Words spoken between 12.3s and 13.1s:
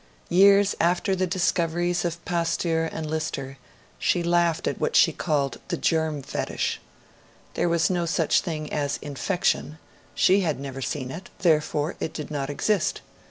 not exist.